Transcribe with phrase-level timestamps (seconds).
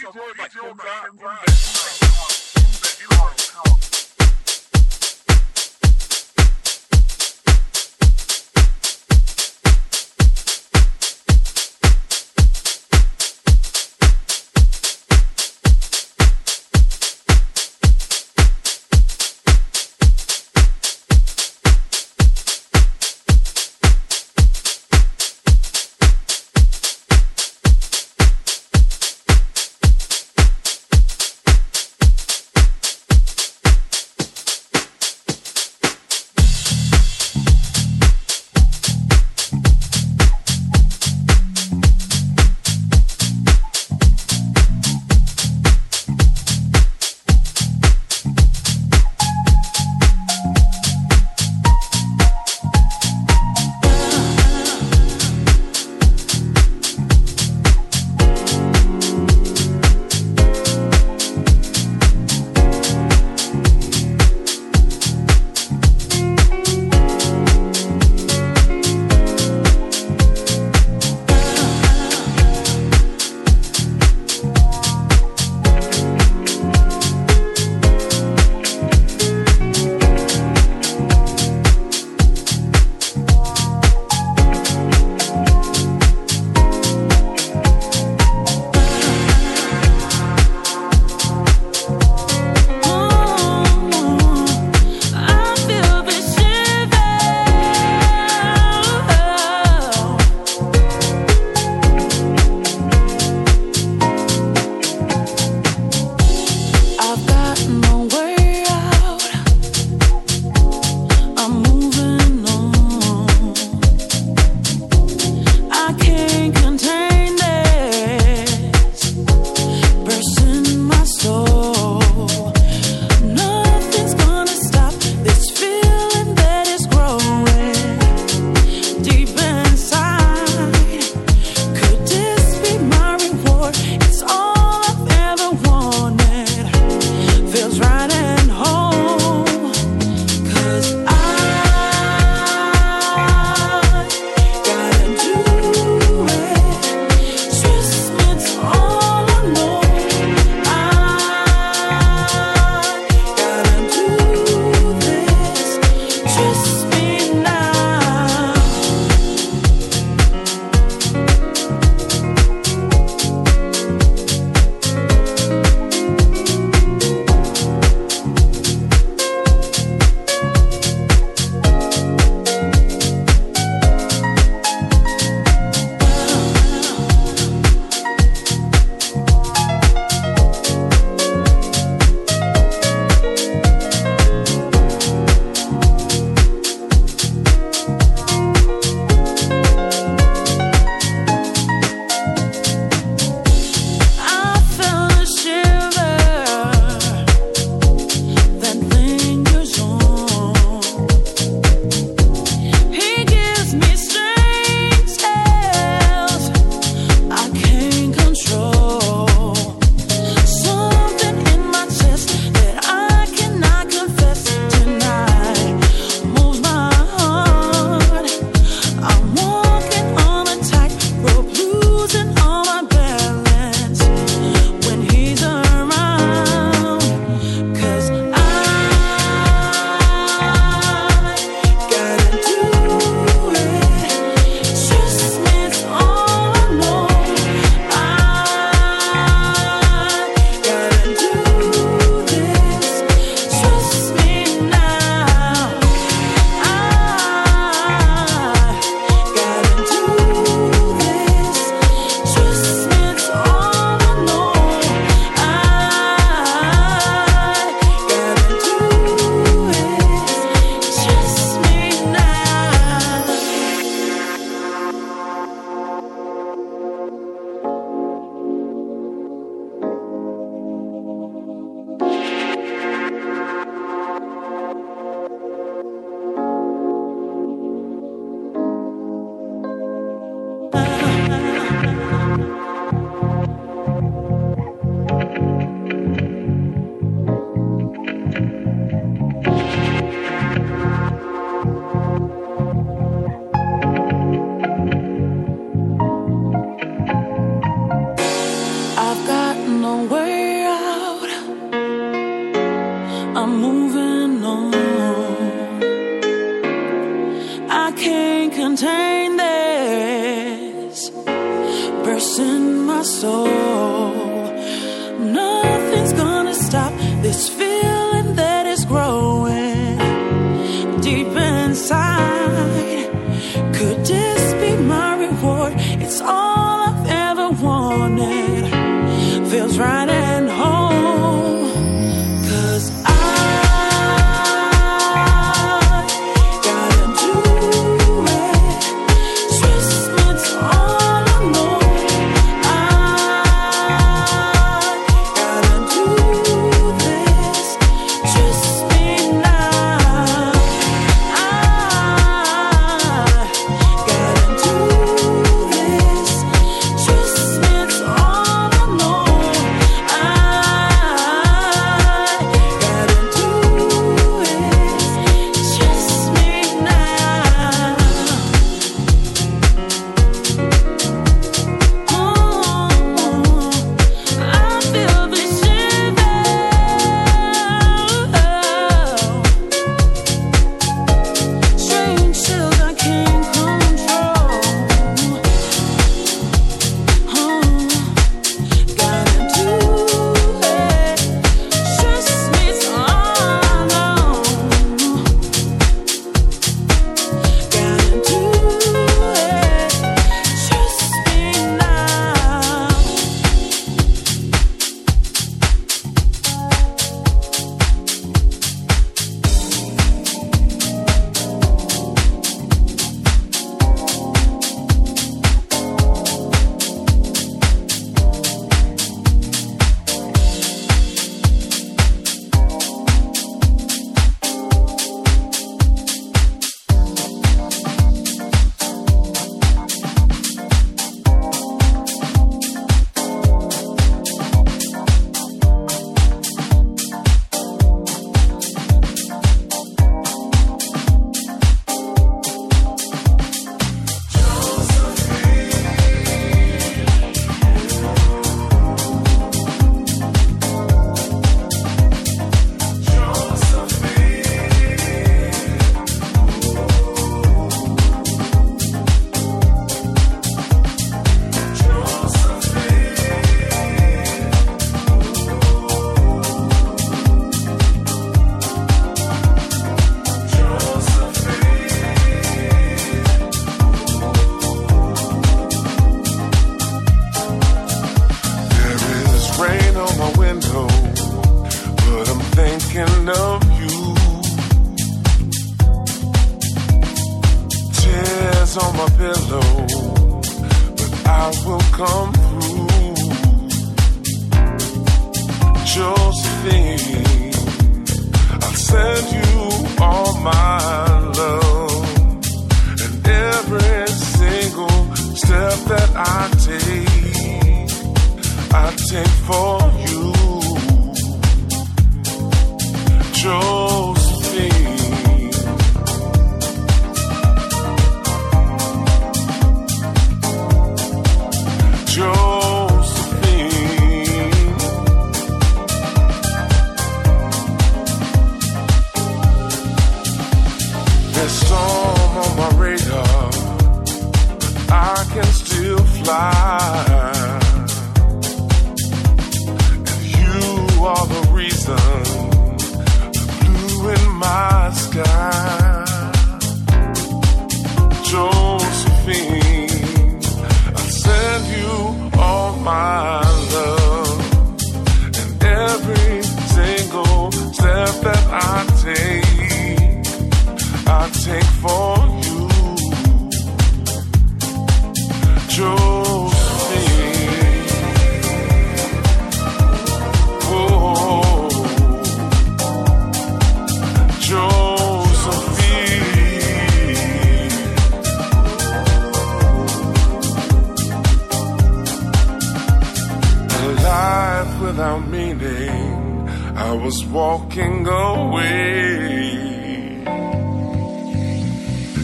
[0.00, 0.10] só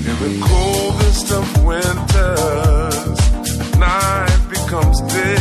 [0.09, 3.19] In the coldest of winters,
[3.79, 5.38] night becomes day.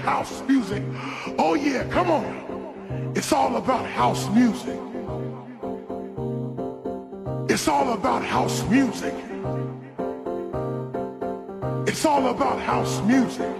[0.00, 0.82] house music.
[1.38, 3.12] Oh yeah, come on.
[3.14, 4.78] It's all about house music.
[7.48, 9.14] It's all about house music.
[11.86, 13.54] It's all about house music.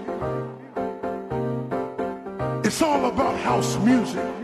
[2.63, 4.40] It's all about house music.